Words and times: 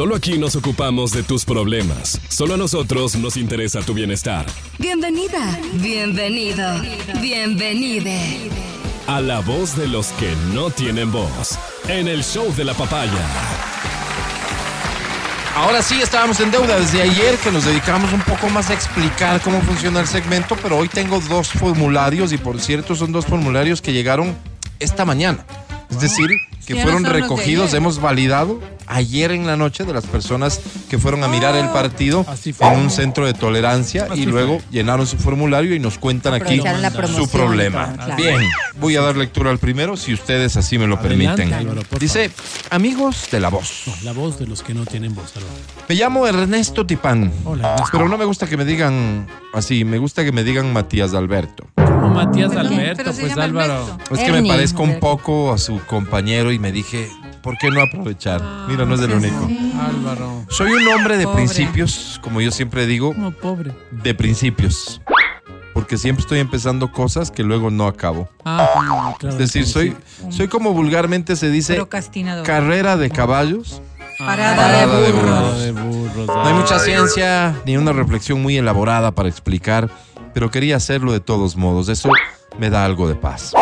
Solo 0.00 0.16
aquí 0.16 0.38
nos 0.38 0.56
ocupamos 0.56 1.12
de 1.12 1.22
tus 1.22 1.44
problemas. 1.44 2.18
Solo 2.30 2.54
a 2.54 2.56
nosotros 2.56 3.16
nos 3.16 3.36
interesa 3.36 3.82
tu 3.82 3.92
bienestar. 3.92 4.46
Bienvenida, 4.78 5.60
bienvenido, 5.74 6.80
bienvenide. 7.20 8.48
A 9.06 9.20
la 9.20 9.40
voz 9.40 9.76
de 9.76 9.88
los 9.88 10.06
que 10.12 10.34
no 10.54 10.70
tienen 10.70 11.12
voz. 11.12 11.58
En 11.86 12.08
el 12.08 12.24
show 12.24 12.50
de 12.56 12.64
la 12.64 12.72
papaya. 12.72 13.12
Ahora 15.54 15.82
sí, 15.82 16.00
estábamos 16.00 16.40
en 16.40 16.50
deuda 16.50 16.80
desde 16.80 17.02
ayer 17.02 17.36
que 17.36 17.52
nos 17.52 17.66
dedicamos 17.66 18.10
un 18.14 18.22
poco 18.22 18.48
más 18.48 18.70
a 18.70 18.72
explicar 18.72 19.42
cómo 19.42 19.60
funciona 19.60 20.00
el 20.00 20.06
segmento, 20.06 20.56
pero 20.62 20.78
hoy 20.78 20.88
tengo 20.88 21.20
dos 21.20 21.48
formularios 21.48 22.32
y 22.32 22.38
por 22.38 22.58
cierto 22.58 22.94
son 22.96 23.12
dos 23.12 23.26
formularios 23.26 23.82
que 23.82 23.92
llegaron 23.92 24.34
esta 24.78 25.04
mañana. 25.04 25.44
Es 25.90 26.00
decir, 26.00 26.28
que 26.66 26.74
Ya 26.74 26.84
no 26.84 26.90
fueron 26.92 27.04
recogidos, 27.12 27.74
hemos 27.74 28.00
validado 28.00 28.60
ayer 28.86 29.30
en 29.32 29.46
la 29.46 29.56
noche 29.56 29.84
de 29.84 29.92
las 29.92 30.04
personas 30.06 30.60
que 30.88 30.98
fueron 30.98 31.22
a 31.24 31.28
mirar 31.28 31.54
el 31.56 31.68
partido 31.70 32.24
Así 32.28 32.52
fue. 32.52 32.66
en 32.68 32.78
un 32.80 32.90
centro 32.90 33.24
de 33.24 33.34
tolerancia 33.34 34.08
Así 34.10 34.22
y 34.22 34.26
luego 34.26 34.60
llenaron 34.70 35.06
su 35.06 35.16
formulario 35.16 35.74
y 35.74 35.78
nos 35.78 35.98
cuentan 35.98 36.34
aquí 36.34 36.60
su 37.14 37.28
problema. 37.30 37.92
claro. 37.94 38.16
Bien, 38.16 38.40
voy 38.80 38.96
a 38.96 39.00
dar 39.00 39.16
lectura 39.16 39.50
al 39.50 39.58
primero 39.58 39.96
si 39.96 40.12
ustedes 40.12 40.56
así 40.56 40.76
me 40.78 40.86
lo 40.86 40.96
Adelante, 40.96 41.42
permiten. 41.44 41.52
Álvaro, 41.68 41.82
Dice, 41.98 42.30
amigos 42.70 43.28
de 43.30 43.40
la 43.40 43.48
voz. 43.48 43.82
No, 43.86 43.94
la 44.02 44.12
voz 44.12 44.38
de 44.38 44.46
los 44.46 44.62
que 44.62 44.74
no 44.74 44.84
tienen 44.86 45.14
voz, 45.14 45.36
Álvaro. 45.36 45.54
Me 45.88 45.94
llamo 45.94 46.26
Ernesto 46.26 46.86
Tipán. 46.86 47.32
Hola, 47.44 47.72
Ernesto. 47.72 47.88
Pero 47.92 48.08
no 48.08 48.16
me 48.18 48.24
gusta 48.24 48.46
que 48.48 48.56
me 48.56 48.64
digan 48.64 49.26
así, 49.54 49.84
me 49.84 49.98
gusta 49.98 50.24
que 50.24 50.32
me 50.32 50.44
digan 50.44 50.72
Matías 50.72 51.14
Alberto. 51.14 51.66
Matías 52.14 52.54
Alberto, 52.56 53.04
pues 53.04 53.28
llama 53.28 53.44
Álvaro. 53.44 53.84
Alberto. 53.84 54.14
Es 54.14 54.20
que 54.20 54.30
me 54.32 54.38
Ernie, 54.38 54.50
parezco 54.52 54.82
un 54.82 54.88
Alberto. 54.90 55.06
poco 55.06 55.52
a 55.52 55.58
su 55.58 55.80
compañero 55.86 56.52
y 56.52 56.58
me 56.58 56.72
dije, 56.72 57.08
¿por 57.42 57.56
qué 57.58 57.70
no 57.70 57.80
aprovechar? 57.80 58.42
Mira, 58.68 58.84
no 58.84 58.94
es 58.94 59.00
del 59.00 59.12
único. 59.12 59.48
Álvaro. 59.80 60.44
Soy 60.48 60.70
un 60.72 60.86
hombre 60.88 61.16
de 61.16 61.24
Pobre. 61.24 61.36
principios, 61.44 62.20
como 62.22 62.40
yo 62.40 62.50
siempre 62.50 62.86
digo, 62.86 63.14
Como 63.14 63.30
pobre. 63.32 63.72
de 63.90 64.14
principios. 64.14 65.00
Porque 65.72 65.96
siempre 65.96 66.22
estoy 66.22 66.40
empezando 66.40 66.90
cosas 66.90 67.30
que 67.30 67.44
luego 67.44 67.70
no 67.70 67.86
acabo. 67.86 68.28
Ah, 68.44 69.14
claro. 69.18 69.36
Es 69.36 69.38
decir, 69.38 69.66
soy, 69.66 69.96
soy 70.28 70.48
como 70.48 70.72
vulgarmente 70.72 71.36
se 71.36 71.48
dice, 71.50 71.80
carrera 72.44 72.96
de 72.96 73.08
caballos. 73.10 73.80
Parada, 74.18 74.56
Parada 74.56 74.96
de 74.98 75.06
de 75.06 75.12
burros. 75.12 75.30
burros. 75.40 75.60
de 75.60 75.72
burros. 75.72 76.26
No 76.26 76.44
hay 76.44 76.52
mucha 76.54 76.78
ciencia 76.80 77.54
ni 77.64 77.76
una 77.78 77.92
reflexión 77.92 78.42
muy 78.42 78.56
elaborada 78.58 79.12
para 79.12 79.28
explicar, 79.30 79.88
pero 80.32 80.50
quería 80.50 80.76
hacerlo 80.76 81.12
de 81.12 81.20
todos 81.20 81.56
modos. 81.56 81.88
Eso 81.88 82.10
me 82.58 82.70
da 82.70 82.84
algo 82.84 83.08
de 83.08 83.14
paz. 83.14 83.52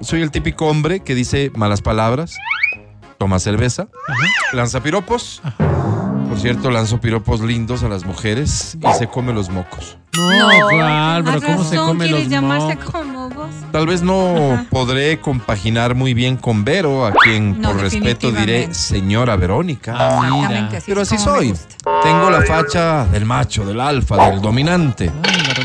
Soy 0.00 0.22
el 0.22 0.30
típico 0.30 0.66
hombre 0.66 1.00
que 1.00 1.14
dice 1.14 1.50
malas 1.54 1.82
palabras, 1.82 2.36
toma 3.18 3.38
cerveza, 3.38 3.88
lanza 4.52 4.82
piropos. 4.82 5.42
Por 6.28 6.38
cierto, 6.38 6.70
lanzo 6.70 7.00
piropos 7.00 7.40
lindos 7.40 7.82
a 7.82 7.88
las 7.88 8.04
mujeres 8.04 8.78
y 8.80 8.98
se 8.98 9.08
come 9.08 9.32
los 9.32 9.50
mocos. 9.50 9.98
No, 10.16 10.48
Álvaro, 10.48 11.40
Más 11.40 11.42
¿cómo 11.42 11.64
se 11.64 11.76
come 11.76 12.06
los 12.06 12.28
mocos? 12.28 12.76
Tal 13.72 13.86
vez 13.86 14.02
no 14.02 14.66
podré 14.70 15.20
compaginar 15.20 15.94
muy 15.94 16.12
bien 16.14 16.36
con 16.36 16.64
Vero, 16.64 17.06
a 17.06 17.12
quien 17.12 17.60
No, 17.60 17.70
por 17.72 17.80
respeto 17.82 18.32
diré 18.32 18.72
señora 18.74 19.36
Verónica. 19.36 19.94
Ah, 19.96 20.08
Exactamente, 20.24 20.48
mira. 20.54 20.76
así 20.78 20.84
Pero 20.86 21.00
así 21.02 21.18
soy. 21.18 21.54
Tengo 22.02 22.30
la 22.30 22.42
facha 22.42 23.04
del 23.06 23.24
macho, 23.26 23.64
del 23.64 23.80
alfa, 23.80 24.30
del 24.30 24.40
dominante. 24.40 25.10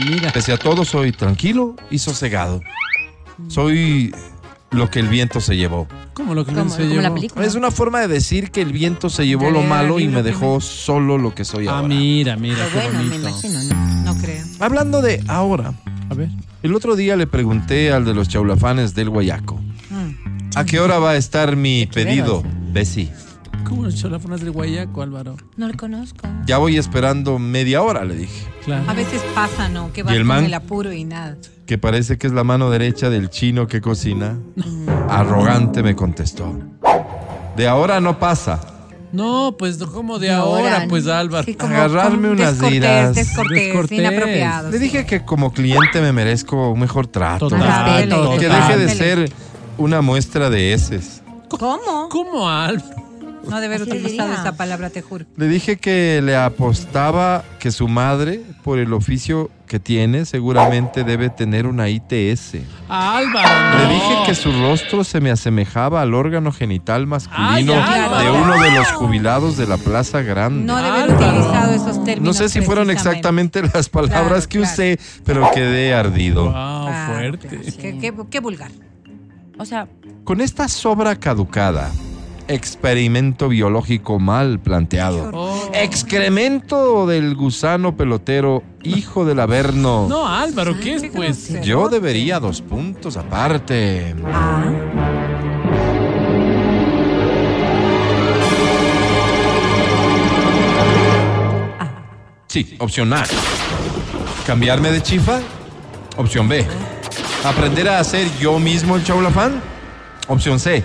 Mira. 0.07 0.31
Pese 0.31 0.53
a 0.53 0.57
todo, 0.57 0.85
soy 0.85 1.11
tranquilo 1.11 1.75
y 1.89 1.97
sosegado. 1.99 2.61
Soy 3.47 4.13
lo 4.71 4.89
que 4.89 4.99
el 4.99 5.07
viento 5.07 5.39
se 5.39 5.55
llevó. 5.55 5.87
¿Cómo 6.13 6.33
lo 6.33 6.45
que 6.45 6.51
Como, 6.51 6.65
no 6.65 6.69
se 6.69 6.77
como 6.77 6.89
llevó? 6.89 7.01
la 7.01 7.13
película. 7.13 7.45
Es 7.45 7.55
una 7.55 7.71
forma 7.71 7.99
de 8.01 8.07
decir 8.07 8.51
que 8.51 8.61
el 8.61 8.71
viento 8.73 9.09
se 9.09 9.25
llevó 9.25 9.49
lo 9.51 9.61
malo 9.61 9.99
y 9.99 10.07
me 10.07 10.21
dejó 10.23 10.59
solo 10.61 11.17
lo 11.17 11.33
que 11.33 11.45
soy 11.45 11.67
Ah, 11.67 11.75
ahora. 11.77 11.87
mira, 11.87 12.35
mira, 12.35 12.57
Pero 12.57 12.69
qué 12.69 12.75
bueno, 12.89 13.03
me 13.03 13.09
bonito. 13.09 13.29
imagino, 13.29 13.63
no, 13.75 14.13
no 14.13 14.21
creo. 14.21 14.43
Hablando 14.59 15.01
de 15.01 15.23
ahora, 15.27 15.73
A 16.09 16.13
ver. 16.13 16.29
el 16.63 16.73
otro 16.75 16.95
día 16.95 17.15
le 17.15 17.27
pregunté 17.27 17.91
al 17.91 18.05
de 18.05 18.13
los 18.13 18.27
chaulafanes 18.29 18.93
del 18.95 19.09
Guayaco, 19.09 19.59
Mm. 19.89 20.49
¿a 20.55 20.65
qué 20.65 20.79
hora 20.79 20.99
va 20.99 21.11
a 21.11 21.15
estar 21.17 21.55
mi 21.55 21.85
pedido? 21.87 22.43
Bessie. 22.73 23.11
¿Cómo 23.63 23.83
los 23.83 23.95
cholafones 23.95 24.41
del 24.41 24.51
Guayaco, 24.51 25.01
Álvaro? 25.01 25.37
No 25.57 25.67
lo 25.67 25.73
conozco. 25.75 26.27
Ya 26.45 26.57
voy 26.59 26.77
esperando 26.77 27.39
media 27.39 27.81
hora, 27.81 28.03
le 28.05 28.15
dije. 28.15 28.45
Claro. 28.63 28.87
A 28.89 28.93
veces 28.93 29.21
pasa, 29.33 29.69
¿no? 29.69 29.91
Que 29.91 30.03
vas 30.03 30.13
el 30.13 30.19
con 30.21 30.27
man? 30.27 30.43
el 30.45 30.53
apuro 30.53 30.93
y 30.93 31.03
nada. 31.03 31.37
Que 31.65 31.77
parece 31.79 32.17
que 32.19 32.27
es 32.27 32.33
la 32.33 32.43
mano 32.43 32.69
derecha 32.69 33.09
del 33.09 33.29
chino 33.31 33.65
que 33.67 33.81
cocina. 33.81 34.37
Arrogante 35.09 35.81
me 35.81 35.95
contestó. 35.95 36.59
De 37.57 37.67
ahora 37.67 37.99
no 38.01 38.19
pasa. 38.19 38.59
No, 39.15 39.55
pues 39.57 39.77
¿cómo 39.77 40.19
de 40.19 40.31
ahora, 40.31 40.85
pues 40.89 41.07
Álvaro? 41.07 41.43
sí, 41.45 41.55
como- 41.55 41.73
Agarrarme 41.75 42.27
como 42.29 42.31
unas 42.33 42.51
descortés, 42.53 42.75
iras. 42.75 43.15
Descortés, 43.15 43.55
Descortés. 43.65 43.99
inapropiado. 43.99 44.71
Le 44.71 44.77
sí. 44.77 44.83
dije 44.83 45.05
que 45.05 45.23
como 45.23 45.51
cliente 45.53 46.01
me 46.01 46.11
merezco 46.11 46.71
un 46.71 46.79
mejor 46.79 47.07
trato. 47.07 47.47
Total, 47.49 48.09
Que 48.39 48.49
deje 48.49 48.77
de 48.77 48.89
ser 48.89 49.31
una 49.77 50.01
muestra 50.01 50.49
de 50.49 50.73
heces. 50.73 51.21
¿Cómo? 51.49 52.09
¿Cómo, 52.09 52.49
Álvaro? 52.49 53.04
No 53.49 53.61
debe 53.61 53.75
haber 53.75 53.87
utilizado 53.87 54.33
esa 54.33 54.55
palabra, 54.57 54.89
te 54.89 55.01
juro. 55.01 55.25
Le 55.37 55.47
dije 55.47 55.77
que 55.77 56.21
le 56.23 56.35
apostaba 56.35 57.43
que 57.59 57.71
su 57.71 57.87
madre, 57.87 58.41
por 58.63 58.79
el 58.79 58.91
oficio 58.93 59.49
que 59.67 59.79
tiene, 59.79 60.25
seguramente 60.25 61.03
debe 61.03 61.29
tener 61.29 61.65
una 61.67 61.89
ITS. 61.89 62.57
Álvaro, 62.89 63.79
Le 63.87 63.93
dije 63.93 64.15
que 64.25 64.35
su 64.35 64.51
rostro 64.51 65.03
se 65.03 65.19
me 65.21 65.31
asemejaba 65.31 66.01
al 66.01 66.13
órgano 66.13 66.51
genital 66.51 67.07
masculino 67.07 67.73
Ay, 67.75 68.23
de 68.25 68.31
uno 68.31 68.61
de 68.61 68.71
los 68.71 68.87
jubilados 68.93 69.57
de 69.57 69.65
la 69.67 69.77
Plaza 69.77 70.21
Grande. 70.21 70.63
No 70.65 70.75
debe 70.77 70.89
haber 70.89 71.15
utilizado 71.15 71.73
esos 71.73 72.03
términos. 72.03 72.21
No 72.23 72.33
sé 72.33 72.49
si 72.49 72.61
fueron 72.61 72.89
exactamente 72.91 73.61
las 73.73 73.89
palabras 73.89 74.47
Claro, 74.47 74.49
que 74.49 74.57
claro. 74.59 74.73
usé, 74.73 74.99
pero 75.23 75.49
quedé 75.53 75.93
ardido. 75.93 76.45
Wow, 76.45 76.53
Ah, 76.55 77.07
fuerte. 77.13 77.47
ok. 77.47 77.75
Qué, 77.79 77.97
qué- 77.99 78.13
qué 78.29 78.39
vulgar. 78.39 78.71
O 79.57 79.65
sea, 79.65 79.87
Con 80.23 80.41
esta 80.41 80.67
sobra 80.67 81.15
caducada, 81.15 81.91
experimento 82.47 83.49
biológico 83.49 84.19
mal 84.19 84.59
planteado, 84.59 85.31
Oh. 85.33 85.69
excremento 85.73 87.07
del 87.07 87.35
gusano 87.35 87.95
pelotero, 87.97 88.63
hijo 88.83 89.25
del 89.25 89.39
averno, 89.39 90.07
No, 90.07 90.27
Álvaro, 90.27 90.79
¿qué 90.79 90.95
es 90.95 91.01
Qué 91.03 91.09
pues? 91.11 91.61
yo 91.61 91.89
debería 91.89 92.39
dos 92.39 92.61
puntos 92.61 93.17
aparte. 93.17 94.13
Sí, 102.47 102.75
opción 102.79 103.11
A. 103.13 103.23
Cambiarme 104.45 104.91
de 104.91 105.01
chifa. 105.01 105.39
Opción 106.17 106.47
B. 106.47 106.65
Aprender 107.43 107.89
a 107.89 107.99
hacer 107.99 108.27
yo 108.39 108.59
mismo 108.59 108.95
el 108.95 109.03
chaulafán. 109.03 109.61
Opción 110.27 110.59
C. 110.59 110.83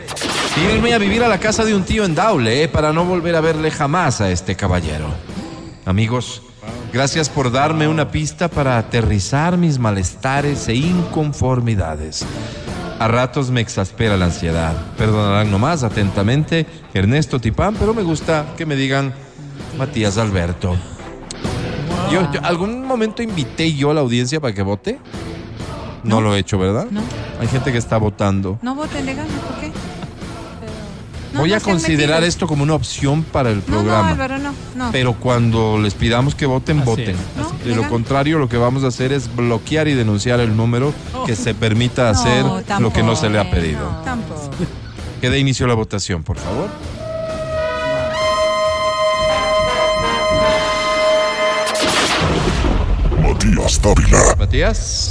Irme 0.56 0.93
a 0.94 0.99
vivir 0.99 1.22
a 1.22 1.28
la 1.28 1.38
casa 1.38 1.65
de 1.65 1.75
un 1.75 1.84
tío 1.84 2.05
en 2.05 2.15
Daule 2.15 2.65
eh, 2.65 2.69
para 2.69 2.93
no 2.93 3.05
volver 3.05 3.34
a 3.37 3.41
verle 3.41 3.71
jamás 3.71 4.21
a 4.21 4.31
este 4.31 4.56
caballero. 4.56 5.06
Amigos, 5.87 6.43
gracias 6.93 7.28
por 7.28 7.50
darme 7.50 7.88
una 7.88 8.11
pista 8.11 8.49
para 8.49 8.77
aterrizar 8.77 9.56
mis 9.56 9.78
malestares 9.78 10.69
e 10.69 10.75
inconformidades. 10.75 12.25
A 12.99 13.09
ratos 13.09 13.50
me 13.50 13.62
exaspera 13.62 14.16
la 14.19 14.27
ansiedad. 14.27 14.75
Perdonarán 14.99 15.50
nomás 15.50 15.83
atentamente 15.83 16.67
Ernesto 16.93 17.41
Tipán, 17.41 17.75
pero 17.77 17.94
me 17.94 18.03
gusta 18.03 18.44
que 18.59 18.67
me 18.67 18.77
digan 18.77 19.15
Matías 19.78 20.19
Alberto. 20.19 20.77
Yo, 22.12 22.31
yo- 22.32 22.41
¿Algún 22.43 22.84
momento 22.84 23.22
invité 23.22 23.72
yo 23.72 23.93
a 23.93 23.94
la 23.94 24.00
audiencia 24.00 24.41
para 24.41 24.53
que 24.53 24.62
vote? 24.62 24.99
No, 26.03 26.21
lo 26.21 26.34
he 26.34 26.38
hecho, 26.41 26.59
¿verdad? 26.59 26.87
No. 26.91 27.00
Hay 27.41 27.47
gente 27.49 27.72
que 27.72 27.78
está 27.78 27.97
votando. 27.97 28.59
No 28.62 28.75
voten 28.75 29.06
de 29.06 29.15
gana, 29.15 29.28
¿por 29.47 29.61
qué? 29.61 29.71
No, 31.41 31.45
Voy 31.45 31.51
no 31.51 31.56
a 31.56 31.61
considerar 31.61 32.23
esto 32.23 32.47
como 32.47 32.62
una 32.62 32.75
opción 32.75 33.23
para 33.23 33.49
el 33.50 33.56
No, 33.56 33.62
no, 33.62 33.67
programa. 33.82 34.11
Álvaro, 34.11 34.38
no. 34.38 34.53
no. 34.76 34.93
Pero 34.93 35.14
cuando 35.14 35.79
les 35.79 35.94
pidamos 35.94 36.35
que 36.35 36.44
voten, 36.47 36.81
Así 36.81 36.87
voten. 36.87 37.17
es. 37.17 37.64
De 37.67 37.75
lo 37.75 37.88
contrario, 37.88 38.38
lo 38.38 38.49
que 38.49 38.56
vamos 38.59 38.85
a 38.85 38.88
hacer 38.88 39.12
es 39.12 39.35
bloquear 39.35 39.88
y 39.88 39.94
denunciar 39.94 40.41
el 40.41 40.55
número 40.56 40.93
que 41.26 41.35
se 41.37 41.55
permita 41.55 42.05
No, 42.12 42.19
hacer 42.19 42.44
lo 42.81 42.93
que 42.93 43.03
no 43.03 43.17
se 43.17 43.31
le 43.31 43.38
ha 43.38 43.43
tampoco, 43.43 43.61
pedido. 43.62 44.03
Tampoco. 44.05 44.50
Que 45.20 45.31
dé 45.31 45.38
inicio 45.38 45.64
a 45.67 45.69
la 45.69 45.75
votación, 45.75 46.23
por 46.23 46.37
favor. 46.38 46.69
Matías 53.23 53.81
Dávila. 53.82 54.35
Matías. 54.38 55.10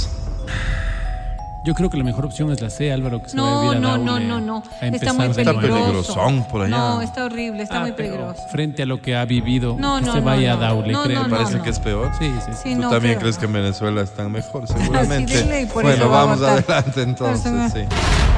Yo 1.62 1.74
creo 1.74 1.90
que 1.90 1.98
la 1.98 2.04
mejor 2.04 2.24
opción 2.24 2.50
es 2.52 2.62
la 2.62 2.70
C, 2.70 2.90
Álvaro, 2.90 3.22
que 3.22 3.28
se 3.28 3.36
va 3.38 3.42
a 3.42 3.50
No, 3.50 3.60
vivir 3.70 3.76
a 3.76 3.80
no, 3.80 3.98
no, 3.98 4.18
no, 4.18 4.40
no. 4.40 4.62
Está 4.80 5.12
muy 5.12 5.28
peligroso. 5.28 6.14
por 6.50 6.62
allá. 6.62 6.70
No, 6.70 7.02
está 7.02 7.26
horrible, 7.26 7.62
está 7.62 7.78
Ah, 7.78 7.80
muy 7.80 7.92
peligroso. 7.92 8.40
Frente 8.50 8.82
a 8.82 8.86
lo 8.86 9.02
que 9.02 9.14
ha 9.14 9.26
vivido, 9.26 9.76
No, 9.78 9.98
que 9.98 10.06
no, 10.06 10.12
se 10.14 10.20
vaya 10.20 10.54
no. 10.54 10.58
a 10.58 10.60
Daule, 10.60 10.92
No, 10.94 11.02
creo. 11.02 11.22
no, 11.24 11.28
Parece 11.28 11.56
no. 11.58 11.62
que 11.62 11.68
es 11.70 11.78
peor. 11.78 12.10
Sí, 12.18 12.32
sí. 12.46 12.52
Sí, 12.62 12.74
Tú 12.76 12.80
no, 12.80 12.88
también 12.90 13.14
creo. 13.16 13.20
crees 13.20 13.36
que 13.38 13.44
en 13.44 13.52
Venezuela 13.52 14.00
están 14.00 14.32
mejor, 14.32 14.66
seguramente. 14.68 15.36
de 15.36 15.44
ley, 15.44 15.66
por 15.66 15.82
bueno, 15.82 15.90
eso 15.90 16.08
va 16.10 16.22
a 16.22 16.24
vamos 16.24 16.42
adelante 16.42 17.02
entonces, 17.02 17.52
sí. 17.74 17.80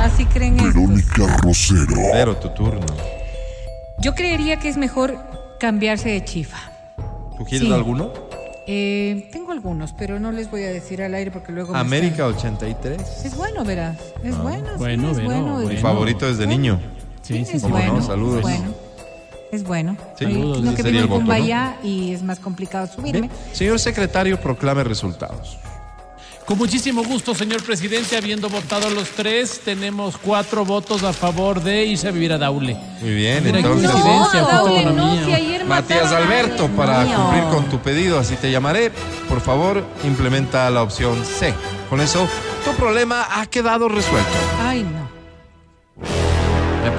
Así 0.00 0.24
creen 0.26 0.54
estos. 0.58 0.74
Verónica 0.74 1.36
Rosero. 1.42 1.94
Pero 2.12 2.36
tu 2.38 2.48
turno. 2.48 2.86
Yo 4.00 4.14
creería 4.16 4.56
que 4.58 4.68
es 4.68 4.76
mejor 4.76 5.16
Cambiarse 5.60 6.08
de 6.08 6.24
chifa. 6.24 6.58
¿Tú 7.38 7.44
quieres 7.44 7.68
Sí. 7.68 7.72
alguno? 7.72 8.12
Eh, 8.66 9.28
tengo 9.32 9.50
algunos, 9.52 9.92
pero 9.92 10.20
no 10.20 10.30
les 10.30 10.50
voy 10.50 10.62
a 10.62 10.70
decir 10.70 11.02
al 11.02 11.14
aire 11.14 11.30
porque 11.30 11.50
luego. 11.52 11.72
me 11.72 11.78
América 11.80 12.28
están- 12.28 12.54
83. 12.54 13.24
Es 13.24 13.36
bueno, 13.36 13.64
verás. 13.64 13.98
Es 14.22 14.38
bueno. 14.38 14.68
sí, 14.74 14.78
Bueno, 14.78 15.10
es 15.10 15.14
bueno, 15.16 15.28
bueno. 15.28 15.52
bueno. 15.54 15.68
Mi 15.68 15.76
favorito 15.78 16.26
desde 16.26 16.46
niño. 16.46 16.80
Sí, 17.22 17.44
sí, 17.44 17.58
sí. 17.58 17.60
¿Cómo 17.62 17.78
no? 17.78 17.84
bueno. 17.92 18.02
Saludos. 18.06 18.36
Es 18.36 18.42
bueno. 18.42 18.74
Es 19.52 19.64
bueno. 19.64 19.96
Sí. 20.18 20.24
Saludos, 20.24 20.60
no 20.62 20.68
ese 20.70 20.76
que 20.76 20.82
sería 20.82 21.00
el 21.02 21.06
voto, 21.08 21.24
¿no? 21.24 21.34
Y 21.82 22.12
es 22.12 22.22
más 22.22 22.38
complicado 22.38 22.86
subirme. 22.86 23.22
Bien. 23.22 23.30
Señor 23.52 23.78
secretario, 23.80 24.40
proclame 24.40 24.82
resultados. 24.84 25.58
Con 26.46 26.58
muchísimo 26.58 27.02
gusto, 27.04 27.34
señor 27.34 27.62
presidente, 27.62 28.16
habiendo 28.16 28.48
votado 28.50 28.90
los 28.90 29.08
tres, 29.10 29.60
tenemos 29.64 30.16
cuatro 30.18 30.64
votos 30.64 31.02
a 31.04 31.12
favor 31.12 31.62
de 31.62 31.84
irse 31.86 32.08
a 32.08 32.10
vivir 32.10 32.32
a 32.32 32.38
Daule. 32.38 32.76
Muy 33.00 33.14
bien, 33.14 33.44
Mira, 33.44 33.58
entonces. 33.58 33.90
coincidencia, 33.90 34.40
no. 34.42 34.48
Daule, 34.48 34.84
no, 34.86 35.24
si 35.24 35.32
ayer 35.32 35.64
Matías 35.64 36.10
Alberto, 36.10 36.66
para 36.68 37.04
Mío. 37.04 37.16
cumplir 37.16 37.44
con 37.44 37.64
tu 37.70 37.78
pedido, 37.78 38.18
así 38.18 38.34
te 38.36 38.50
llamaré, 38.50 38.90
por 39.28 39.40
favor, 39.40 39.84
implementa 40.04 40.68
la 40.70 40.82
opción 40.82 41.24
C. 41.24 41.54
Con 41.88 42.00
eso, 42.00 42.26
tu 42.64 42.72
problema 42.72 43.24
ha 43.40 43.46
quedado 43.46 43.88
resuelto. 43.88 44.30
Ay, 44.62 44.82
no. 44.82 45.11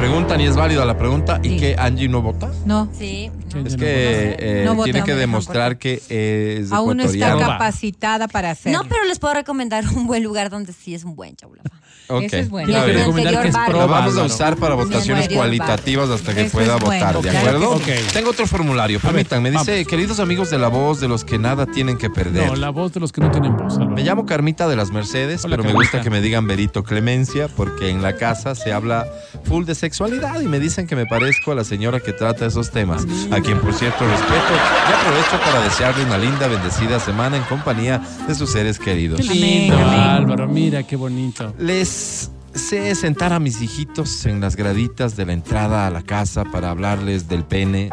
Me 0.03 0.09
preguntan 0.09 0.41
y 0.41 0.47
es 0.47 0.57
válida 0.57 0.83
la 0.83 0.97
pregunta, 0.97 1.39
¿y 1.41 1.51
Sí. 1.51 1.57
que 1.57 1.75
Angie 1.79 2.09
no 2.09 2.21
vota? 2.21 2.51
No. 2.65 2.89
Sí. 2.91 3.31
Es 3.65 3.77
que 3.77 4.35
eh, 4.37 4.63
No 4.65 4.83
tiene 4.83 5.01
que 5.01 5.15
demostrar 5.15 5.77
que 5.77 6.01
es 6.09 6.73
Aún 6.73 6.97
no 6.97 7.03
está 7.03 7.37
capacitada 7.37 8.27
para 8.27 8.51
hacerlo. 8.51 8.83
No, 8.83 8.89
pero 8.89 9.05
les 9.05 9.17
puedo 9.19 9.33
recomendar 9.33 9.85
un 9.95 10.05
buen 10.05 10.21
lugar 10.21 10.49
donde 10.49 10.73
sí 10.73 10.93
es 10.93 11.05
un 11.05 11.15
buen 11.15 11.37
chaulafán. 11.37 11.72
Ok, 12.09 12.23
Eso 12.23 12.35
es 12.35 12.49
bueno. 12.49 12.83
recomendar 12.85 13.41
que 13.41 13.47
es 13.47 13.53
vamos 13.53 14.17
a 14.17 14.23
usar 14.23 14.57
para 14.57 14.75
votaciones 14.75 15.29
cualitativas 15.29 16.09
hasta 16.09 16.35
que 16.35 16.41
Eso 16.41 16.51
pueda 16.57 16.75
bueno, 16.75 17.05
votar, 17.07 17.21
¿de 17.21 17.29
claro 17.29 17.57
acuerdo? 17.73 17.81
sí. 17.85 17.91
Tengo 18.11 18.31
otro 18.31 18.45
formulario, 18.45 18.99
permítanme. 18.99 19.51
Dice, 19.51 19.71
vamos. 19.73 19.87
queridos 19.87 20.19
amigos 20.19 20.49
de 20.49 20.57
la 20.59 20.67
voz, 20.67 20.99
de 20.99 21.07
los 21.07 21.23
que 21.23 21.39
nada 21.39 21.65
tienen 21.65 21.97
que 21.97 22.09
perder. 22.09 22.45
No, 22.47 22.55
la 22.57 22.71
voz 22.71 22.91
de 22.93 22.99
los 22.99 23.13
que 23.13 23.21
no 23.21 23.31
tienen 23.31 23.55
voz, 23.55 23.75
Álvaro. 23.75 23.91
Me 23.95 24.03
llamo 24.03 24.25
Carmita 24.25 24.67
de 24.67 24.75
las 24.75 24.91
Mercedes, 24.91 25.45
Hola, 25.45 25.53
pero 25.55 25.63
me 25.63 25.69
Carmita. 25.71 25.91
gusta 25.91 26.01
que 26.03 26.09
me 26.09 26.19
digan 26.19 26.45
Berito 26.45 26.83
Clemencia, 26.83 27.47
porque 27.47 27.89
en 27.89 28.01
la 28.01 28.17
casa 28.17 28.53
se 28.53 28.73
habla 28.73 29.07
full 29.45 29.63
de 29.63 29.73
sexualidad 29.73 30.41
y 30.41 30.47
me 30.47 30.59
dicen 30.59 30.87
que 30.87 30.97
me 30.97 31.05
parezco 31.05 31.53
a 31.53 31.55
la 31.55 31.63
señora 31.63 32.01
que 32.01 32.11
trata 32.11 32.45
esos 32.45 32.69
temas, 32.69 33.05
a 33.31 33.39
quien 33.39 33.59
por 33.59 33.73
cierto 33.73 34.05
respeto 34.05 34.53
y 34.89 34.93
aprovecho 34.93 35.39
para 35.45 35.61
desearle 35.63 36.03
una 36.03 36.17
linda, 36.17 36.47
bendecida 36.47 36.99
semana 36.99 37.37
en 37.37 37.43
compañía 37.43 38.01
de 38.27 38.35
sus 38.35 38.51
seres 38.51 38.77
queridos. 38.77 39.21
Qué 39.21 39.33
lindo, 39.33 39.75
Amén, 39.75 39.87
amén. 39.87 39.99
Álvaro, 40.01 40.47
mira 40.49 40.83
qué 40.83 40.97
bonito. 40.97 41.53
Les 41.83 42.31
sé 42.53 42.95
sentar 42.95 43.33
a 43.33 43.39
mis 43.39 43.61
hijitos 43.61 44.25
en 44.25 44.39
las 44.39 44.55
graditas 44.55 45.17
de 45.17 45.25
la 45.25 45.33
entrada 45.33 45.85
a 45.85 45.89
la 45.89 46.01
casa 46.01 46.45
para 46.45 46.69
hablarles 46.69 47.27
del 47.27 47.43
pene, 47.43 47.89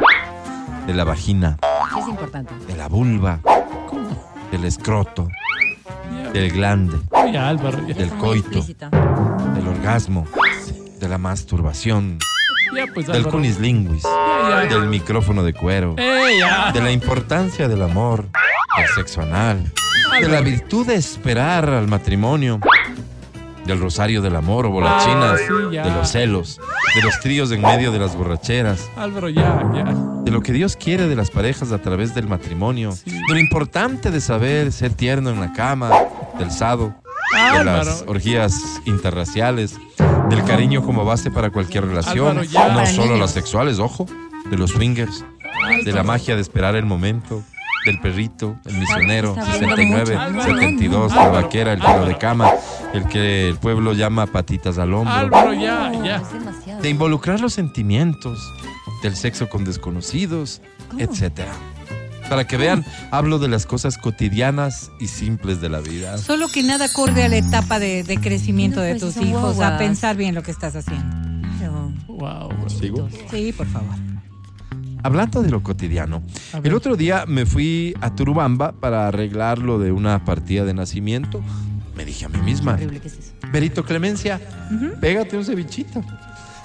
de 0.86 0.94
la 0.94 1.02
vagina, 1.02 1.58
Es 2.00 2.06
importante. 2.06 2.54
de 2.68 2.76
la 2.76 2.86
vulva, 2.86 3.40
del 4.52 4.64
escroto, 4.64 5.26
del 6.32 6.52
glande, 6.52 6.98
Oye, 7.10 7.36
Álvaro, 7.36 7.84
ya, 7.88 7.94
del 7.96 8.10
coito, 8.10 8.46
explícita. 8.58 8.90
del 9.56 9.66
orgasmo, 9.66 10.24
de 11.00 11.08
la 11.08 11.18
masturbación, 11.18 12.20
ya, 12.76 12.84
pues 12.94 13.08
del 13.08 13.16
Álvaro. 13.16 13.32
cunislinguis, 13.38 14.04
Ya, 14.04 14.68
ya. 14.70 14.78
del 14.78 14.86
micrófono 14.88 15.42
de 15.42 15.52
cuero, 15.52 15.96
Eh, 15.98 16.38
ya. 16.38 16.70
de 16.70 16.80
la 16.80 16.92
importancia 16.92 17.66
del 17.66 17.82
amor, 17.82 18.28
del 18.76 18.86
sexo 18.94 19.22
anal, 19.22 19.72
de 20.20 20.28
la 20.28 20.42
virtud 20.42 20.86
de 20.86 20.94
esperar 20.94 21.68
al 21.68 21.88
matrimonio, 21.88 22.60
del 23.70 23.80
rosario 23.80 24.20
del 24.20 24.34
amor 24.34 24.66
o 24.66 24.70
bolachinas, 24.70 25.38
sí, 25.38 25.76
de 25.76 25.90
los 25.90 26.10
celos, 26.10 26.60
de 26.96 27.02
los 27.02 27.20
tríos 27.20 27.52
en 27.52 27.62
medio 27.62 27.92
de 27.92 28.00
las 28.00 28.16
borracheras, 28.16 28.90
Álvaro, 28.96 29.28
ya, 29.28 29.62
ya. 29.72 29.84
de 30.24 30.30
lo 30.32 30.40
que 30.40 30.52
Dios 30.52 30.74
quiere 30.74 31.06
de 31.06 31.14
las 31.14 31.30
parejas 31.30 31.70
a 31.70 31.78
través 31.78 32.12
del 32.12 32.26
matrimonio, 32.26 32.92
de 33.04 33.32
lo 33.32 33.38
importante 33.38 34.10
de 34.10 34.20
saber 34.20 34.72
ser 34.72 34.94
tierno 34.94 35.30
en 35.30 35.40
la 35.40 35.52
cama, 35.52 35.90
del 36.36 36.50
sado, 36.50 36.94
de 37.56 37.64
las 37.64 38.02
orgías 38.08 38.54
interraciales, 38.86 39.78
del 40.28 40.42
cariño 40.42 40.82
como 40.82 41.04
base 41.04 41.30
para 41.30 41.50
cualquier 41.50 41.86
relación, 41.86 42.38
Álvaro, 42.38 42.72
no 42.72 42.86
solo 42.86 43.16
las 43.16 43.30
sexuales, 43.30 43.78
ojo, 43.78 44.06
de 44.50 44.56
los 44.56 44.70
swingers, 44.70 45.24
de 45.84 45.92
la 45.92 46.02
magia 46.02 46.34
de 46.34 46.42
esperar 46.42 46.74
el 46.74 46.86
momento, 46.86 47.44
del 47.90 48.00
perrito, 48.00 48.56
el 48.64 48.78
misionero, 48.78 49.30
Está 49.30 49.52
hablando 49.52 49.76
69, 49.76 50.30
mucho. 50.32 50.44
72, 50.44 51.14
la 51.14 51.22
Álvaro, 51.22 51.42
vaquera, 51.42 51.72
el 51.72 51.80
pelo 51.80 52.04
de 52.06 52.18
cama, 52.18 52.50
el 52.94 53.04
que 53.08 53.48
el 53.48 53.56
pueblo 53.56 53.92
llama 53.92 54.26
patitas 54.26 54.78
al 54.78 54.94
hombro, 54.94 55.12
Álvaro, 55.12 55.52
ya, 55.52 55.92
ya. 56.04 56.22
De 56.80 56.88
involucrar 56.88 57.40
los 57.40 57.52
sentimientos, 57.52 58.38
del 59.02 59.16
sexo 59.16 59.48
con 59.48 59.64
desconocidos, 59.64 60.62
etcétera. 60.98 61.52
Para 62.28 62.46
que 62.46 62.56
vean, 62.56 62.84
hablo 63.10 63.40
de 63.40 63.48
las 63.48 63.66
cosas 63.66 63.98
cotidianas 63.98 64.92
y 65.00 65.08
simples 65.08 65.60
de 65.60 65.68
la 65.68 65.80
vida. 65.80 66.16
Solo 66.18 66.46
que 66.46 66.62
nada 66.62 66.84
acorde 66.84 67.24
a 67.24 67.28
la 67.28 67.38
etapa 67.38 67.80
de, 67.80 68.04
de 68.04 68.20
crecimiento 68.20 68.80
de 68.80 68.94
pues, 68.94 69.14
tus 69.14 69.24
hijos, 69.24 69.58
a 69.58 69.78
pensar 69.78 70.16
bien 70.16 70.36
lo 70.36 70.44
que 70.44 70.52
estás 70.52 70.76
haciendo. 70.76 71.20
Wow. 72.06 72.68
¿Sigo? 72.68 73.08
Sí, 73.30 73.52
por 73.52 73.66
favor. 73.66 74.09
Hablando 75.02 75.42
de 75.42 75.50
lo 75.50 75.62
cotidiano, 75.62 76.22
el 76.62 76.74
otro 76.74 76.96
día 76.96 77.24
me 77.26 77.46
fui 77.46 77.94
a 78.00 78.14
Turubamba 78.14 78.72
para 78.72 79.08
arreglar 79.08 79.58
lo 79.58 79.78
de 79.78 79.92
una 79.92 80.24
partida 80.24 80.64
de 80.64 80.74
nacimiento. 80.74 81.40
Me 81.96 82.04
dije 82.04 82.24
a 82.26 82.28
mí 82.28 82.38
misma, 82.42 82.74
Horrible, 82.74 83.00
¿qué 83.00 83.08
es 83.08 83.14
eso? 83.18 83.32
Berito 83.52 83.84
Clemencia, 83.84 84.40
pégate 85.00 85.36
un 85.36 85.44
cevichito. 85.44 86.02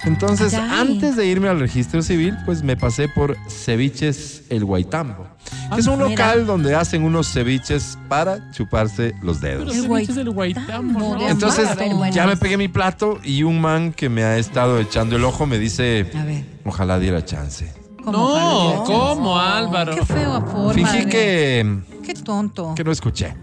Entonces, 0.04 0.54
Ay. 0.54 0.70
antes 0.92 1.16
de 1.16 1.26
irme 1.26 1.48
al 1.48 1.58
registro 1.58 2.00
civil, 2.02 2.36
pues 2.44 2.62
me 2.62 2.76
pasé 2.76 3.08
por 3.08 3.36
Ceviches 3.48 4.44
El 4.50 4.64
Guaitambo, 4.64 5.26
que 5.74 5.80
es 5.80 5.86
un 5.88 5.94
mira. 5.96 6.08
local 6.10 6.46
donde 6.46 6.74
hacen 6.76 7.02
unos 7.02 7.32
ceviches 7.32 7.98
para 8.08 8.50
chuparse 8.52 9.14
los 9.22 9.38
Pero 9.38 9.60
dedos. 9.64 9.74
El 9.74 9.80
ese 9.80 9.88
guay- 9.88 10.00
bicho 10.02 10.12
es 10.12 10.18
el 10.18 10.30
guaitambo, 10.30 11.16
¿no? 11.16 11.28
Entonces, 11.28 11.68
ya 12.12 12.26
me 12.26 12.36
pegué 12.36 12.56
mi 12.56 12.68
plato 12.68 13.18
y 13.24 13.42
un 13.42 13.60
man 13.60 13.92
que 13.92 14.08
me 14.08 14.22
ha 14.22 14.36
estado 14.38 14.78
echando 14.78 15.16
el 15.16 15.24
ojo 15.24 15.46
me 15.46 15.58
dice, 15.58 16.08
A 16.14 16.24
ver. 16.24 16.44
ojalá 16.64 16.98
diera 17.00 17.24
chance. 17.24 17.72
¿Cómo 18.12 18.74
No? 18.76 18.84
¿cómo, 18.84 19.38
Álvaro? 19.38 19.94
Qué 19.94 20.04
feo 20.06 20.40
forma. 20.46 20.72
Fingí 20.74 21.04
de- 21.04 21.10
que, 21.10 21.76
Qué 22.04 22.14
tonto. 22.14 22.74
que 22.74 22.84
no 22.84 22.92
escuché 22.92 23.34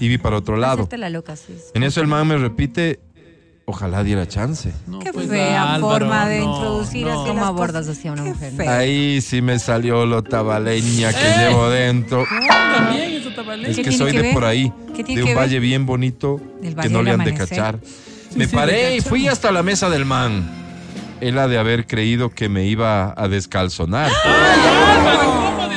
y 0.00 0.08
vi 0.08 0.18
para 0.18 0.36
otro 0.36 0.56
lado. 0.56 0.74
Hacerte 0.82 0.98
la 0.98 1.10
loca, 1.10 1.36
sí. 1.36 1.54
En 1.74 1.82
eso 1.82 2.00
el 2.00 2.06
man 2.06 2.26
me 2.26 2.36
repite, 2.36 3.00
ojalá 3.64 4.02
diera 4.02 4.26
chance. 4.28 4.72
No, 4.86 4.98
Qué 5.00 5.12
pues, 5.12 5.28
fea 5.28 5.74
Álvaro, 5.74 5.98
forma 6.06 6.28
de 6.28 6.40
no, 6.40 6.54
introducir 6.54 7.06
no. 7.06 7.12
así 7.20 7.28
¿Cómo 7.28 7.40
las 7.40 7.48
abordas 7.48 7.86
cosas. 7.86 7.98
así 7.98 8.08
a 8.08 8.12
una 8.12 8.22
Qué 8.24 8.28
mujer? 8.30 8.52
feo. 8.52 8.70
Ahí 8.70 9.20
sí 9.20 9.42
me 9.42 9.58
salió 9.58 10.06
lo 10.06 10.22
tabaleña 10.22 11.12
que 11.12 11.20
¡Eh! 11.20 11.34
llevo 11.48 11.68
dentro. 11.70 12.24
También 12.48 13.12
eso 13.12 13.30
te 13.34 13.42
vale. 13.42 13.70
Es 13.70 13.76
¿Qué 13.76 13.82
que 13.82 13.90
tiene 13.90 13.96
soy 14.04 14.12
que 14.12 14.16
de 14.18 14.22
ver? 14.22 14.34
por 14.34 14.44
ahí, 14.44 14.72
¿Qué 14.96 15.04
tiene 15.04 15.20
de 15.20 15.24
que 15.26 15.32
un 15.32 15.36
ver? 15.36 15.44
valle 15.46 15.58
bien 15.60 15.86
bonito 15.86 16.40
Del 16.60 16.70
que 16.70 16.74
Valle 16.76 16.88
no 16.90 16.98
del 16.98 17.04
le 17.06 17.10
han 17.12 17.18
de 17.18 17.30
Amanecer. 17.30 17.48
cachar. 17.48 17.78
Me 18.36 18.46
sí, 18.46 18.54
paré 18.54 18.96
y 18.96 19.00
fui 19.00 19.26
hasta 19.26 19.50
la 19.50 19.62
mesa 19.62 19.88
del 19.88 20.04
man. 20.04 20.57
Él 21.20 21.38
ha 21.38 21.48
de 21.48 21.58
haber 21.58 21.86
creído 21.86 22.30
que 22.30 22.48
me 22.48 22.64
iba 22.66 23.12
a 23.16 23.28
descalzonar. 23.28 24.10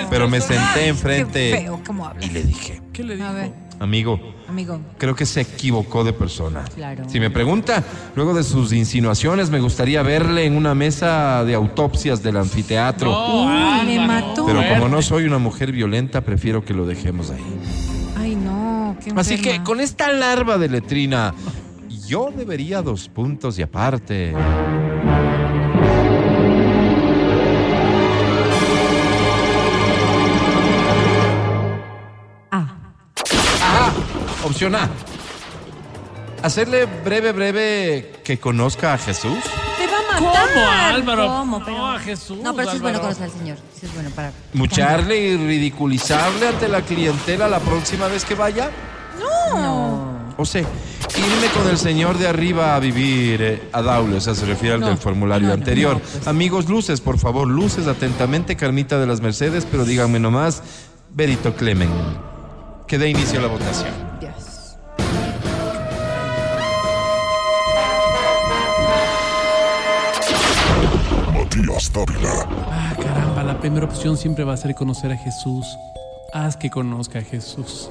Pero 0.09 0.27
me 0.27 0.41
senté 0.41 0.79
Qué 0.81 0.87
enfrente 0.89 1.57
feo, 1.61 1.81
¿cómo 1.85 2.05
hablas? 2.05 2.25
y 2.25 2.29
le 2.31 2.43
dije, 2.43 2.81
¿Qué 2.91 3.03
le 3.03 3.15
dijo? 3.15 3.27
A 3.27 3.31
ver, 3.31 3.51
amigo, 3.79 4.19
amigo. 4.49 4.81
creo 4.97 5.15
que 5.15 5.25
se 5.25 5.39
equivocó 5.41 6.03
de 6.03 6.11
persona. 6.11 6.65
Claro. 6.75 7.05
Si 7.07 7.17
me 7.19 7.29
pregunta, 7.29 7.81
luego 8.15 8.33
de 8.33 8.43
sus 8.43 8.73
insinuaciones, 8.73 9.49
me 9.49 9.61
gustaría 9.61 10.01
verle 10.03 10.45
en 10.45 10.57
una 10.57 10.75
mesa 10.75 11.45
de 11.45 11.55
autopsias 11.55 12.21
del 12.21 12.35
anfiteatro. 12.37 13.09
No, 13.09 13.45
Uy, 13.45 13.85
me 13.85 14.05
mató. 14.05 14.45
Pero 14.45 14.61
como 14.67 14.89
no 14.89 15.01
soy 15.01 15.23
una 15.23 15.37
mujer 15.37 15.71
violenta, 15.71 16.19
prefiero 16.21 16.65
que 16.65 16.73
lo 16.73 16.85
dejemos 16.85 17.29
ahí. 17.31 17.59
Ay, 18.17 18.35
no. 18.35 18.97
Qué 19.01 19.13
Así 19.15 19.35
enferma. 19.35 19.59
que 19.59 19.63
con 19.63 19.79
esta 19.79 20.11
larva 20.11 20.57
de 20.57 20.67
letrina, 20.67 21.33
yo 22.05 22.31
debería 22.35 22.81
dos 22.81 23.07
puntos 23.07 23.57
y 23.57 23.61
aparte. 23.61 24.33
Opción 34.43 34.75
A. 34.75 34.89
Hacerle 36.43 36.85
breve, 36.85 37.31
breve 37.33 38.13
que 38.23 38.39
conozca 38.39 38.93
a 38.93 38.97
Jesús. 38.97 39.37
Te 39.77 39.85
va 39.87 39.99
a 39.99 40.17
¿Cómo, 40.17 40.29
matar. 40.33 40.93
Álvaro? 40.95 41.27
¿Cómo? 41.27 41.59
Pero... 41.63 41.77
No, 41.77 41.91
a 41.91 41.99
Jesús, 41.99 42.37
No, 42.41 42.55
pero 42.55 42.69
sí 42.71 42.77
es 42.77 42.81
bueno 42.81 42.97
Álvaro. 42.97 43.15
conocer 43.15 43.31
al 43.33 43.39
Señor. 43.39 43.57
Sí 43.79 43.85
es 43.85 43.93
bueno 43.93 44.09
para... 44.11 44.31
Mucharle 44.53 45.17
y 45.19 45.37
ridiculizarle 45.37 46.47
ante 46.47 46.67
la 46.67 46.81
clientela 46.81 47.47
la 47.47 47.59
próxima 47.59 48.07
vez 48.07 48.25
que 48.25 48.33
vaya. 48.35 48.71
No. 49.19 50.19
O 50.37 50.45
sea, 50.45 50.61
irme 50.61 51.47
con 51.55 51.69
el 51.69 51.77
señor 51.77 52.17
de 52.17 52.27
arriba 52.27 52.75
a 52.75 52.79
vivir 52.79 53.41
eh, 53.43 53.69
a 53.73 53.81
Daule, 53.83 54.17
o 54.17 54.21
sea, 54.21 54.33
se 54.33 54.45
refiere 54.47 54.73
al 54.75 54.81
No, 54.81 54.87
del 54.87 54.97
formulario 54.97 55.49
no, 55.49 55.53
no, 55.53 55.59
anterior. 55.59 55.93
no, 55.95 55.99
pues. 55.99 56.27
Amigos, 56.27 56.67
luces, 56.67 57.01
por 57.01 57.19
favor, 57.19 57.47
luces 57.47 57.85
atentamente, 57.85 58.55
Carmita 58.55 58.97
de 58.97 59.05
las 59.05 59.21
Mercedes, 59.21 59.67
pero 59.69 59.85
díganme 59.85 60.19
nomás, 60.19 60.63
Berito 61.11 61.53
Clemen, 61.55 61.89
que 62.87 62.97
dé 62.97 63.09
inicio 63.09 63.37
a 63.39 63.41
la 63.43 63.47
votación. 63.49 64.10
Dávila. 71.93 72.47
Ah, 72.69 72.93
caramba, 73.01 73.43
la 73.43 73.59
primera 73.59 73.85
opción 73.85 74.17
siempre 74.17 74.43
va 74.43 74.53
a 74.53 74.57
ser 74.57 74.75
conocer 74.75 75.11
a 75.11 75.17
Jesús. 75.17 75.65
Haz 76.33 76.57
que 76.57 76.69
conozca 76.69 77.19
a 77.19 77.21
Jesús. 77.21 77.89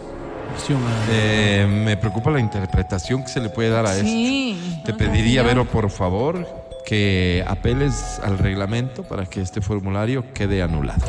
Opción 0.54 0.82
A. 0.82 1.06
Eh, 1.10 1.66
me 1.66 1.96
preocupa 1.96 2.30
la 2.30 2.40
interpretación 2.40 3.22
que 3.22 3.28
se 3.28 3.40
le 3.40 3.48
puede 3.50 3.70
dar 3.70 3.86
a 3.86 3.94
Sí. 3.94 4.58
esto. 4.76 4.84
Te 4.84 4.94
pediría, 4.94 5.42
Vero, 5.42 5.64
por 5.66 5.88
favor, 5.90 6.46
que 6.84 7.44
apeles 7.46 8.20
al 8.22 8.38
reglamento 8.38 9.02
para 9.02 9.26
que 9.26 9.40
este 9.40 9.60
formulario 9.60 10.32
quede 10.34 10.62
anulado. 10.62 11.04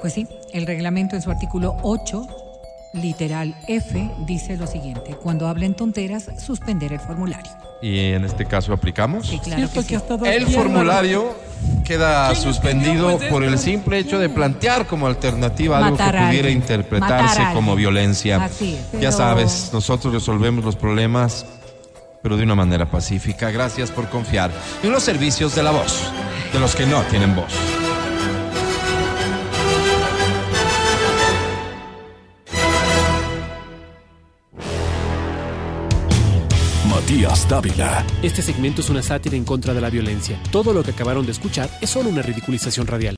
Pues 0.00 0.12
sí, 0.12 0.28
el 0.52 0.66
reglamento 0.66 1.16
en 1.16 1.22
su 1.22 1.30
artículo 1.30 1.76
8, 1.82 2.26
literal 2.92 3.54
F, 3.66 4.10
dice 4.26 4.56
lo 4.56 4.66
siguiente. 4.66 5.14
Cuando 5.22 5.48
hablen 5.48 5.74
tonteras, 5.74 6.28
suspender 6.38 6.92
el 6.92 7.00
formulario. 7.00 7.50
Y 7.82 8.12
en 8.12 8.24
este 8.24 8.46
caso 8.46 8.72
aplicamos. 8.72 9.28
Sí, 9.28 9.38
claro 9.38 9.68
que 9.70 9.82
sí. 9.82 9.96
El 10.24 10.46
formulario 10.46 11.34
queda 11.84 12.30
¿Quién 12.30 12.42
suspendido 12.42 13.18
por 13.30 13.44
el 13.44 13.58
simple 13.58 13.98
hecho 13.98 14.18
de 14.18 14.28
plantear 14.28 14.86
como 14.86 15.06
alternativa 15.06 15.78
algo 15.78 15.96
que 15.96 16.02
Matar 16.02 16.28
pudiera 16.28 16.50
interpretarse 16.50 17.42
como 17.54 17.76
violencia. 17.76 18.44
Así 18.44 18.78
es. 18.92 19.00
Ya 19.00 19.12
sabes, 19.12 19.70
nosotros 19.72 20.12
resolvemos 20.12 20.64
los 20.64 20.76
problemas, 20.76 21.46
pero 22.22 22.36
de 22.36 22.44
una 22.44 22.54
manera 22.54 22.86
pacífica. 22.86 23.50
Gracias 23.50 23.90
por 23.90 24.08
confiar 24.08 24.50
en 24.82 24.90
los 24.90 25.02
servicios 25.02 25.54
de 25.54 25.62
la 25.62 25.70
voz, 25.70 26.10
de 26.52 26.58
los 26.58 26.74
que 26.74 26.86
no 26.86 27.02
tienen 27.02 27.34
voz. 27.34 27.52
Dávila. 37.48 38.04
Este 38.22 38.42
segmento 38.42 38.82
es 38.82 38.90
una 38.90 39.02
sátira 39.02 39.36
en 39.36 39.44
contra 39.44 39.72
de 39.72 39.80
la 39.80 39.88
violencia. 39.88 40.38
Todo 40.50 40.74
lo 40.74 40.82
que 40.82 40.90
acabaron 40.90 41.24
de 41.24 41.32
escuchar 41.32 41.70
es 41.80 41.88
solo 41.88 42.10
una 42.10 42.20
ridiculización 42.20 42.86
radial. 42.86 43.16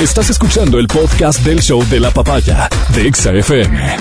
Estás 0.00 0.30
escuchando 0.30 0.78
el 0.78 0.88
podcast 0.88 1.40
del 1.44 1.60
show 1.60 1.84
de 1.90 2.00
la 2.00 2.10
papaya 2.10 2.68
de 2.94 3.06
Exa 3.06 3.32
FM. 3.32 3.96